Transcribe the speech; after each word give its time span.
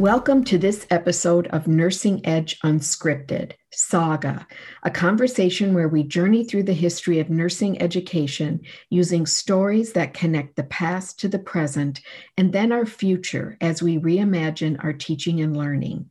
Welcome 0.00 0.44
to 0.44 0.56
this 0.56 0.86
episode 0.88 1.46
of 1.48 1.68
Nursing 1.68 2.24
Edge 2.26 2.58
Unscripted 2.60 3.52
Saga, 3.70 4.46
a 4.82 4.90
conversation 4.90 5.74
where 5.74 5.88
we 5.88 6.04
journey 6.04 6.42
through 6.42 6.62
the 6.62 6.72
history 6.72 7.18
of 7.18 7.28
nursing 7.28 7.82
education 7.82 8.62
using 8.88 9.26
stories 9.26 9.92
that 9.92 10.14
connect 10.14 10.56
the 10.56 10.62
past 10.62 11.20
to 11.20 11.28
the 11.28 11.38
present 11.38 12.00
and 12.38 12.50
then 12.50 12.72
our 12.72 12.86
future 12.86 13.58
as 13.60 13.82
we 13.82 13.98
reimagine 13.98 14.82
our 14.82 14.94
teaching 14.94 15.42
and 15.42 15.54
learning. 15.54 16.08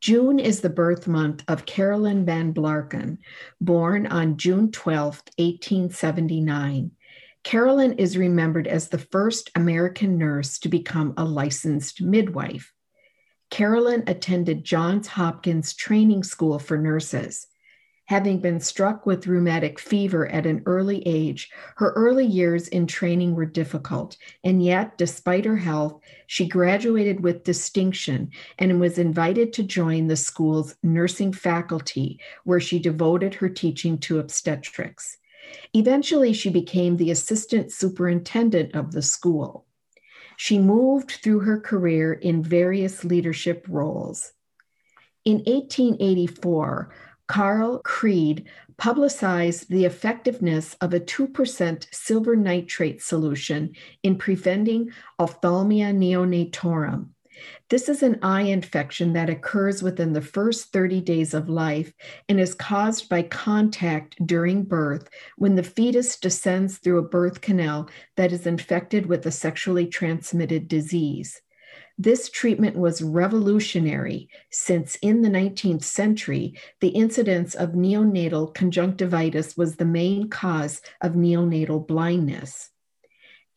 June 0.00 0.40
is 0.40 0.60
the 0.60 0.68
birth 0.68 1.06
month 1.06 1.44
of 1.46 1.66
Carolyn 1.66 2.26
Van 2.26 2.52
Blarcom, 2.52 3.18
born 3.60 4.08
on 4.08 4.38
June 4.38 4.72
12, 4.72 5.22
1879. 5.38 6.90
Carolyn 7.44 7.92
is 7.92 8.18
remembered 8.18 8.66
as 8.66 8.88
the 8.88 8.98
first 8.98 9.52
American 9.54 10.18
nurse 10.18 10.58
to 10.58 10.68
become 10.68 11.14
a 11.16 11.24
licensed 11.24 12.02
midwife. 12.02 12.73
Carolyn 13.54 14.02
attended 14.08 14.64
Johns 14.64 15.06
Hopkins 15.06 15.74
Training 15.74 16.24
School 16.24 16.58
for 16.58 16.76
Nurses. 16.76 17.46
Having 18.06 18.40
been 18.40 18.58
struck 18.58 19.06
with 19.06 19.28
rheumatic 19.28 19.78
fever 19.78 20.26
at 20.26 20.44
an 20.44 20.64
early 20.66 21.06
age, 21.06 21.52
her 21.76 21.92
early 21.92 22.26
years 22.26 22.66
in 22.66 22.88
training 22.88 23.36
were 23.36 23.46
difficult, 23.46 24.16
and 24.42 24.60
yet, 24.60 24.98
despite 24.98 25.44
her 25.44 25.56
health, 25.56 26.00
she 26.26 26.48
graduated 26.48 27.20
with 27.20 27.44
distinction 27.44 28.28
and 28.58 28.80
was 28.80 28.98
invited 28.98 29.52
to 29.52 29.62
join 29.62 30.08
the 30.08 30.16
school's 30.16 30.74
nursing 30.82 31.32
faculty, 31.32 32.18
where 32.42 32.58
she 32.58 32.80
devoted 32.80 33.34
her 33.34 33.48
teaching 33.48 33.98
to 33.98 34.18
obstetrics. 34.18 35.18
Eventually, 35.74 36.32
she 36.32 36.50
became 36.50 36.96
the 36.96 37.12
assistant 37.12 37.70
superintendent 37.70 38.74
of 38.74 38.90
the 38.90 39.02
school. 39.02 39.64
She 40.36 40.58
moved 40.58 41.12
through 41.22 41.40
her 41.40 41.60
career 41.60 42.12
in 42.12 42.42
various 42.42 43.04
leadership 43.04 43.64
roles. 43.68 44.32
In 45.24 45.38
1884, 45.46 46.94
Carl 47.26 47.80
Credé 47.82 48.44
publicized 48.76 49.70
the 49.70 49.84
effectiveness 49.84 50.74
of 50.80 50.92
a 50.92 51.00
2% 51.00 51.86
silver 51.94 52.36
nitrate 52.36 53.00
solution 53.00 53.72
in 54.02 54.16
preventing 54.16 54.90
ophthalmia 55.18 55.92
neonatorum, 55.92 57.13
this 57.70 57.88
is 57.88 58.02
an 58.02 58.18
eye 58.22 58.42
infection 58.42 59.12
that 59.14 59.30
occurs 59.30 59.82
within 59.82 60.12
the 60.12 60.20
first 60.20 60.72
30 60.72 61.00
days 61.00 61.34
of 61.34 61.48
life 61.48 61.92
and 62.28 62.40
is 62.40 62.54
caused 62.54 63.08
by 63.08 63.22
contact 63.22 64.14
during 64.26 64.62
birth 64.62 65.08
when 65.36 65.54
the 65.54 65.62
fetus 65.62 66.18
descends 66.18 66.78
through 66.78 66.98
a 66.98 67.08
birth 67.08 67.40
canal 67.40 67.88
that 68.16 68.32
is 68.32 68.46
infected 68.46 69.06
with 69.06 69.26
a 69.26 69.30
sexually 69.30 69.86
transmitted 69.86 70.68
disease. 70.68 71.40
This 71.96 72.28
treatment 72.28 72.76
was 72.76 73.02
revolutionary 73.02 74.28
since 74.50 74.96
in 74.96 75.22
the 75.22 75.28
19th 75.28 75.84
century, 75.84 76.58
the 76.80 76.88
incidence 76.88 77.54
of 77.54 77.70
neonatal 77.70 78.52
conjunctivitis 78.52 79.56
was 79.56 79.76
the 79.76 79.84
main 79.84 80.28
cause 80.28 80.80
of 81.00 81.12
neonatal 81.12 81.86
blindness. 81.86 82.70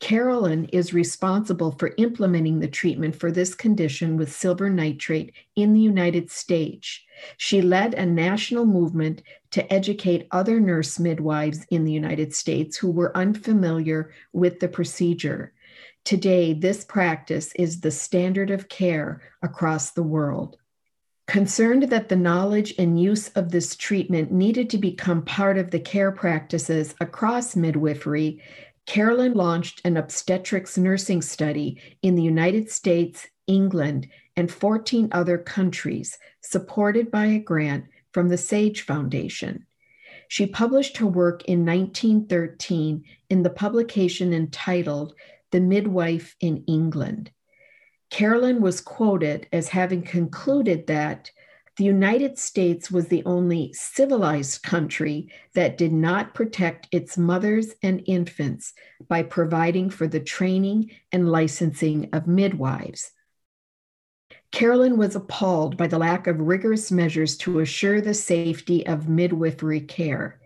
Carolyn 0.00 0.66
is 0.66 0.94
responsible 0.94 1.72
for 1.72 1.94
implementing 1.98 2.60
the 2.60 2.68
treatment 2.68 3.16
for 3.16 3.32
this 3.32 3.54
condition 3.54 4.16
with 4.16 4.32
silver 4.32 4.70
nitrate 4.70 5.32
in 5.56 5.72
the 5.72 5.80
United 5.80 6.30
States. 6.30 7.00
She 7.36 7.62
led 7.62 7.94
a 7.94 8.06
national 8.06 8.64
movement 8.64 9.22
to 9.50 9.72
educate 9.72 10.28
other 10.30 10.60
nurse 10.60 11.00
midwives 11.00 11.66
in 11.70 11.84
the 11.84 11.92
United 11.92 12.32
States 12.32 12.76
who 12.76 12.90
were 12.92 13.16
unfamiliar 13.16 14.12
with 14.32 14.60
the 14.60 14.68
procedure. 14.68 15.52
Today, 16.04 16.52
this 16.52 16.84
practice 16.84 17.52
is 17.56 17.80
the 17.80 17.90
standard 17.90 18.50
of 18.50 18.68
care 18.68 19.20
across 19.42 19.90
the 19.90 20.02
world. 20.02 20.58
Concerned 21.26 21.90
that 21.90 22.08
the 22.08 22.16
knowledge 22.16 22.72
and 22.78 22.98
use 22.98 23.28
of 23.30 23.50
this 23.50 23.76
treatment 23.76 24.32
needed 24.32 24.70
to 24.70 24.78
become 24.78 25.22
part 25.22 25.58
of 25.58 25.70
the 25.70 25.80
care 25.80 26.10
practices 26.10 26.94
across 27.00 27.54
midwifery, 27.54 28.40
Carolyn 28.88 29.34
launched 29.34 29.82
an 29.84 29.98
obstetrics 29.98 30.78
nursing 30.78 31.20
study 31.20 31.78
in 32.00 32.14
the 32.14 32.22
United 32.22 32.70
States, 32.70 33.26
England, 33.46 34.08
and 34.34 34.50
14 34.50 35.10
other 35.12 35.36
countries, 35.36 36.18
supported 36.40 37.10
by 37.10 37.26
a 37.26 37.38
grant 37.38 37.84
from 38.12 38.30
the 38.30 38.38
SAGE 38.38 38.80
Foundation. 38.80 39.66
She 40.28 40.46
published 40.46 40.96
her 40.96 41.06
work 41.06 41.44
in 41.44 41.66
1913 41.66 43.04
in 43.28 43.42
the 43.42 43.50
publication 43.50 44.32
entitled 44.32 45.12
The 45.50 45.60
Midwife 45.60 46.34
in 46.40 46.64
England. 46.66 47.30
Carolyn 48.08 48.62
was 48.62 48.80
quoted 48.80 49.48
as 49.52 49.68
having 49.68 50.00
concluded 50.00 50.86
that 50.86 51.30
the 51.78 51.84
United 51.84 52.36
States 52.36 52.90
was 52.90 53.06
the 53.06 53.22
only 53.24 53.72
civilized 53.72 54.64
country 54.64 55.30
that 55.54 55.78
did 55.78 55.92
not 55.92 56.34
protect 56.34 56.88
its 56.90 57.16
mothers 57.16 57.72
and 57.84 58.02
infants 58.06 58.74
by 59.08 59.22
providing 59.22 59.88
for 59.88 60.08
the 60.08 60.18
training 60.18 60.90
and 61.12 61.30
licensing 61.30 62.08
of 62.12 62.26
midwives. 62.26 63.12
Carolyn 64.50 64.96
was 64.96 65.14
appalled 65.14 65.76
by 65.76 65.86
the 65.86 65.98
lack 65.98 66.26
of 66.26 66.40
rigorous 66.40 66.90
measures 66.90 67.36
to 67.36 67.60
assure 67.60 68.00
the 68.00 68.14
safety 68.14 68.84
of 68.84 69.08
midwifery 69.08 69.80
care. 69.80 70.40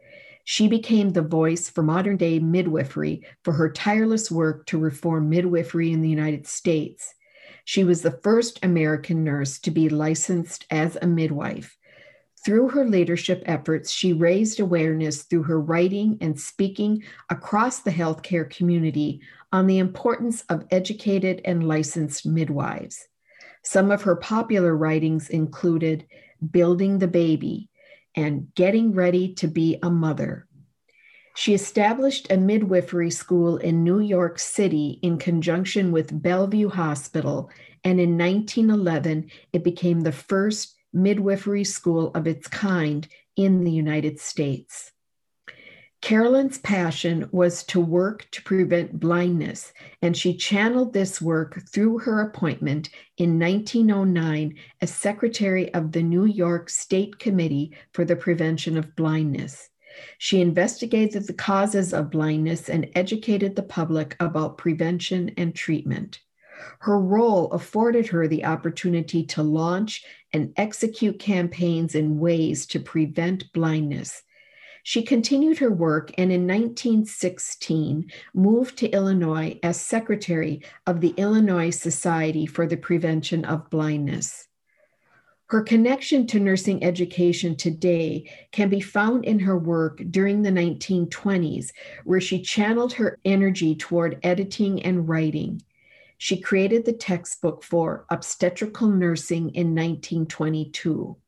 She 0.44 0.68
became 0.68 1.10
the 1.10 1.22
voice 1.22 1.70
for 1.70 1.82
modern 1.82 2.18
day 2.18 2.40
midwifery 2.40 3.26
for 3.42 3.54
her 3.54 3.70
tireless 3.70 4.30
work 4.30 4.66
to 4.66 4.78
reform 4.78 5.30
midwifery 5.30 5.92
in 5.92 6.02
the 6.02 6.10
United 6.10 6.46
States. 6.46 7.14
She 7.64 7.84
was 7.84 8.02
the 8.02 8.18
first 8.22 8.58
American 8.62 9.24
nurse 9.24 9.58
to 9.60 9.70
be 9.70 9.88
licensed 9.88 10.66
as 10.70 10.96
a 11.00 11.06
midwife. 11.06 11.76
Through 12.44 12.70
her 12.70 12.84
leadership 12.84 13.42
efforts, 13.46 13.92
she 13.92 14.12
raised 14.12 14.58
awareness 14.58 15.22
through 15.22 15.44
her 15.44 15.60
writing 15.60 16.18
and 16.20 16.38
speaking 16.38 17.04
across 17.30 17.80
the 17.80 17.92
healthcare 17.92 18.50
community 18.50 19.20
on 19.52 19.68
the 19.68 19.78
importance 19.78 20.42
of 20.48 20.66
educated 20.70 21.40
and 21.44 21.68
licensed 21.68 22.26
midwives. 22.26 23.06
Some 23.62 23.92
of 23.92 24.02
her 24.02 24.16
popular 24.16 24.76
writings 24.76 25.28
included 25.28 26.04
Building 26.50 26.98
the 26.98 27.06
Baby 27.06 27.68
and 28.16 28.52
Getting 28.56 28.92
Ready 28.92 29.34
to 29.34 29.46
Be 29.46 29.78
a 29.80 29.88
Mother. 29.88 30.48
She 31.34 31.54
established 31.54 32.30
a 32.30 32.36
midwifery 32.36 33.10
school 33.10 33.56
in 33.56 33.82
New 33.82 34.00
York 34.00 34.38
City 34.38 34.98
in 35.02 35.18
conjunction 35.18 35.90
with 35.90 36.22
Bellevue 36.22 36.68
Hospital, 36.68 37.50
and 37.84 37.98
in 37.98 38.18
1911, 38.18 39.30
it 39.52 39.64
became 39.64 40.00
the 40.00 40.12
first 40.12 40.76
midwifery 40.92 41.64
school 41.64 42.10
of 42.14 42.26
its 42.26 42.48
kind 42.48 43.08
in 43.34 43.64
the 43.64 43.70
United 43.70 44.20
States. 44.20 44.92
Carolyn's 46.02 46.58
passion 46.58 47.28
was 47.30 47.62
to 47.62 47.80
work 47.80 48.26
to 48.32 48.42
prevent 48.42 48.98
blindness, 48.98 49.72
and 50.02 50.16
she 50.16 50.36
channeled 50.36 50.92
this 50.92 51.22
work 51.22 51.62
through 51.72 51.98
her 51.98 52.20
appointment 52.20 52.90
in 53.16 53.38
1909 53.38 54.54
as 54.80 54.92
secretary 54.92 55.72
of 55.72 55.92
the 55.92 56.02
New 56.02 56.24
York 56.24 56.68
State 56.68 57.20
Committee 57.20 57.74
for 57.92 58.04
the 58.04 58.16
Prevention 58.16 58.76
of 58.76 58.96
Blindness. 58.96 59.70
She 60.18 60.40
investigated 60.40 61.26
the 61.26 61.34
causes 61.34 61.92
of 61.92 62.10
blindness 62.10 62.68
and 62.68 62.90
educated 62.94 63.56
the 63.56 63.62
public 63.62 64.16
about 64.20 64.58
prevention 64.58 65.32
and 65.36 65.54
treatment. 65.54 66.20
Her 66.80 66.98
role 66.98 67.50
afforded 67.52 68.08
her 68.08 68.28
the 68.28 68.44
opportunity 68.44 69.24
to 69.26 69.42
launch 69.42 70.04
and 70.32 70.52
execute 70.56 71.18
campaigns 71.18 71.94
in 71.94 72.18
ways 72.18 72.66
to 72.66 72.80
prevent 72.80 73.52
blindness. 73.52 74.22
She 74.84 75.02
continued 75.02 75.58
her 75.58 75.70
work 75.70 76.10
and 76.18 76.32
in 76.32 76.46
1916 76.46 78.10
moved 78.34 78.78
to 78.78 78.90
Illinois 78.90 79.58
as 79.62 79.80
secretary 79.80 80.62
of 80.86 81.00
the 81.00 81.14
Illinois 81.16 81.70
Society 81.70 82.46
for 82.46 82.66
the 82.66 82.76
Prevention 82.76 83.44
of 83.44 83.70
Blindness. 83.70 84.48
Her 85.52 85.62
connection 85.62 86.26
to 86.28 86.40
nursing 86.40 86.82
education 86.82 87.56
today 87.56 88.30
can 88.52 88.70
be 88.70 88.80
found 88.80 89.26
in 89.26 89.38
her 89.40 89.58
work 89.58 90.00
during 90.10 90.40
the 90.40 90.50
1920s, 90.50 91.72
where 92.04 92.22
she 92.22 92.40
channeled 92.40 92.94
her 92.94 93.18
energy 93.26 93.74
toward 93.74 94.18
editing 94.22 94.82
and 94.82 95.06
writing. 95.06 95.60
She 96.16 96.40
created 96.40 96.86
the 96.86 96.94
textbook 96.94 97.62
for 97.64 98.06
obstetrical 98.08 98.88
nursing 98.88 99.50
in 99.50 99.74
1922. 99.74 101.18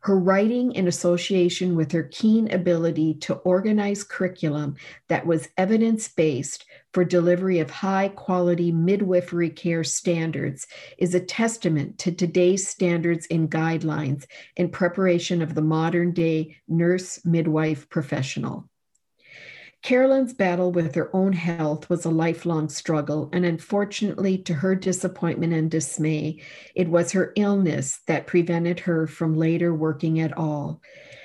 Her 0.00 0.18
writing, 0.18 0.72
in 0.72 0.88
association 0.88 1.76
with 1.76 1.92
her 1.92 2.04
keen 2.04 2.50
ability 2.50 3.16
to 3.20 3.34
organize 3.34 4.02
curriculum 4.02 4.76
that 5.08 5.26
was 5.26 5.50
evidence 5.58 6.08
based 6.08 6.64
for 6.92 7.04
delivery 7.04 7.58
of 7.58 7.70
high 7.70 8.08
quality 8.08 8.70
midwifery 8.70 9.50
care 9.50 9.84
standards, 9.84 10.66
is 10.98 11.14
a 11.14 11.20
testament 11.20 11.98
to 11.98 12.12
today's 12.12 12.68
standards 12.68 13.26
and 13.30 13.50
guidelines 13.50 14.26
in 14.56 14.68
preparation 14.68 15.42
of 15.42 15.54
the 15.54 15.62
modern 15.62 16.12
day 16.12 16.56
nurse 16.68 17.24
midwife 17.24 17.88
professional. 17.88 18.68
Carolyn's 19.82 20.32
battle 20.32 20.70
with 20.70 20.94
her 20.94 21.14
own 21.14 21.32
health 21.32 21.90
was 21.90 22.04
a 22.04 22.10
lifelong 22.10 22.68
struggle, 22.68 23.28
and 23.32 23.44
unfortunately, 23.44 24.38
to 24.38 24.54
her 24.54 24.76
disappointment 24.76 25.52
and 25.52 25.72
dismay, 25.72 26.40
it 26.76 26.88
was 26.88 27.10
her 27.10 27.32
illness 27.34 27.98
that 28.06 28.28
prevented 28.28 28.78
her 28.80 29.08
from 29.08 29.34
later 29.34 29.74
working 29.74 30.20
at 30.20 30.36
all. 30.38 30.80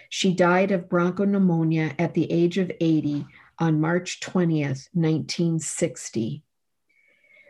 She 0.09 0.33
died 0.33 0.71
of 0.71 0.89
bronchopneumonia 0.89 1.93
at 1.99 2.15
the 2.15 2.31
age 2.31 2.57
of 2.57 2.71
80 2.81 3.27
on 3.59 3.81
March 3.81 4.19
20th, 4.19 4.88
1960. 4.94 6.44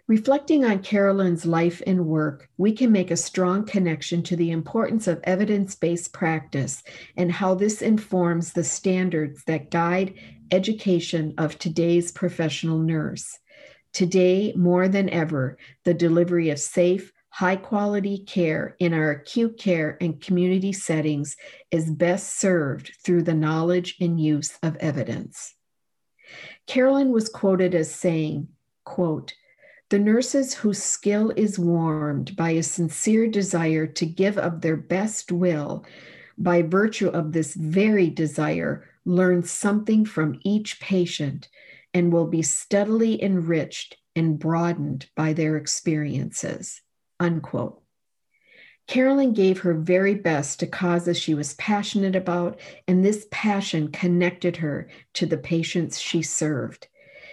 Reflecting 0.07 0.63
on 0.63 0.80
Carolyn's 0.80 1.45
life 1.45 1.81
and 1.86 2.06
work, 2.06 2.50
we 2.57 2.71
can 2.71 2.94
make 2.94 3.12
a 3.12 3.18
strong 3.18 3.65
connection 3.65 4.24
to 4.24 4.38
the 4.38 4.51
importance 4.51 5.06
of 5.06 5.19
evidence 5.25 5.75
based 5.75 6.13
practice 6.13 6.81
and 7.18 7.30
how 7.30 7.56
this 7.56 7.81
informs 7.81 8.54
the 8.54 8.63
standards 8.63 9.44
that 9.48 9.69
guide 9.69 10.13
education 10.50 11.33
of 11.38 11.59
today's 11.59 12.13
professional 12.13 12.80
nurse. 12.80 13.38
Today, 13.92 14.53
more 14.56 14.88
than 14.88 15.10
ever, 15.10 15.57
the 15.83 15.94
delivery 15.94 16.51
of 16.51 16.60
safe, 16.60 17.12
high 17.30 17.57
quality 17.57 18.19
care 18.19 18.77
in 18.80 18.94
our 18.94 19.12
acute 19.12 19.57
care 19.57 19.98
and 20.00 20.21
community 20.21 20.71
settings 20.71 21.36
is 21.69 21.92
best 21.92 22.39
served 22.39 22.94
through 23.03 23.24
the 23.24 23.33
knowledge 23.33 23.98
and 24.00 24.21
use 24.21 24.57
of 24.63 24.77
evidence. 24.77 25.56
Carolyn 26.65 27.12
was 27.12 27.29
quoted 27.29 27.74
as 27.75 27.94
saying, 27.94 28.47
quote, 28.83 29.33
the 29.89 30.00
nurses 30.00 30.53
whose 30.53 30.83
skill 30.83 31.31
is 31.38 31.57
warmed 31.57 32.35
by 32.35 32.51
a 32.51 32.63
sincere 32.63 33.27
desire 33.27 33.88
to 33.88 34.06
give 34.06 34.38
of 34.38 34.62
their 34.62 34.75
best 34.75 35.31
will, 35.31 35.85
by 36.38 36.62
virtue 36.62 37.07
of 37.07 37.31
this 37.31 37.53
very 37.53 38.09
desire, 38.09 38.85
learn 39.06 39.44
something 39.44 40.06
from 40.06 40.39
each 40.44 40.79
patient 40.81 41.47
and 41.94 42.12
will 42.12 42.27
be 42.27 42.41
steadily 42.41 43.21
enriched 43.24 43.97
and 44.15 44.38
broadened 44.38 45.09
by 45.15 45.31
their 45.31 45.56
experiences. 45.56 46.81
Unquote. 47.19 47.81
Carolyn 48.88 49.34
gave 49.34 49.60
her 49.60 49.74
very 49.74 50.16
best 50.16 50.60
to 50.60 50.68
causes 50.68 51.18
she 51.18 51.34
was 51.34 51.54
passionate 51.56 52.16
about, 52.16 52.60
and 52.88 53.04
this 53.04 53.28
passion 53.31 53.89
connected 53.89 54.57
her 54.57 54.88
to 55.13 55.25
the 55.25 55.38
patients 55.38 56.00
she 56.00 56.22
served. 56.22 56.88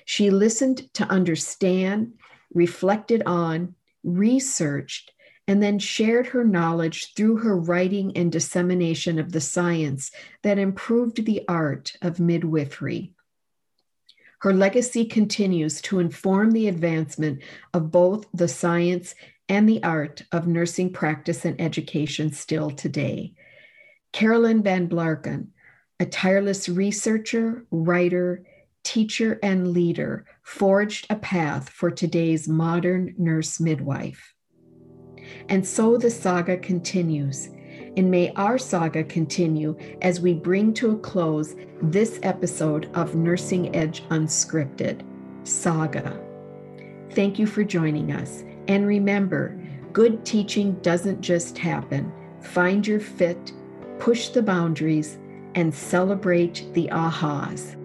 She 0.04 0.30
listened 0.30 0.92
to 0.94 1.04
understand 1.04 2.14
reflected 2.52 3.22
on, 3.26 3.74
researched, 4.02 5.12
and 5.46 5.62
then 5.62 5.78
shared 5.78 6.28
her 6.28 6.44
knowledge 6.44 7.12
through 7.14 7.36
her 7.38 7.56
writing 7.56 8.16
and 8.16 8.32
dissemination 8.32 9.18
of 9.18 9.32
the 9.32 9.40
science 9.40 10.10
that 10.42 10.58
improved 10.58 11.24
the 11.24 11.42
art 11.48 11.96
of 12.00 12.20
midwifery. 12.20 13.12
Her 14.38 14.54
legacy 14.54 15.04
continues 15.04 15.80
to 15.82 15.98
inform 15.98 16.52
the 16.52 16.68
advancement 16.68 17.42
of 17.72 17.90
both 17.90 18.26
the 18.32 18.48
science 18.48 19.14
and 19.54 19.68
the 19.68 19.82
art 19.84 20.22
of 20.32 20.48
nursing 20.48 20.92
practice 20.92 21.44
and 21.44 21.60
education 21.60 22.32
still 22.32 22.70
today. 22.70 23.32
Carolyn 24.12 24.62
Van 24.62 24.88
Blarcom, 24.88 25.48
a 26.00 26.06
tireless 26.06 26.68
researcher, 26.68 27.64
writer, 27.70 28.44
teacher, 28.82 29.38
and 29.42 29.72
leader, 29.72 30.26
forged 30.42 31.06
a 31.08 31.16
path 31.16 31.68
for 31.68 31.90
today's 31.90 32.48
modern 32.48 33.14
nurse 33.16 33.60
midwife. 33.60 34.34
And 35.48 35.66
so 35.66 35.96
the 35.96 36.10
saga 36.10 36.56
continues. 36.58 37.48
And 37.96 38.10
may 38.10 38.32
our 38.34 38.58
saga 38.58 39.04
continue 39.04 39.76
as 40.02 40.20
we 40.20 40.34
bring 40.34 40.74
to 40.74 40.90
a 40.90 40.98
close 40.98 41.54
this 41.80 42.18
episode 42.24 42.90
of 42.94 43.14
Nursing 43.14 43.74
Edge 43.74 44.02
Unscripted 44.08 45.02
Saga. 45.44 46.20
Thank 47.12 47.38
you 47.38 47.46
for 47.46 47.62
joining 47.62 48.10
us. 48.10 48.42
And 48.68 48.86
remember, 48.86 49.58
good 49.92 50.24
teaching 50.24 50.74
doesn't 50.80 51.20
just 51.20 51.58
happen. 51.58 52.12
Find 52.40 52.86
your 52.86 53.00
fit, 53.00 53.52
push 53.98 54.28
the 54.28 54.42
boundaries, 54.42 55.18
and 55.54 55.74
celebrate 55.74 56.66
the 56.74 56.88
ahas. 56.88 57.76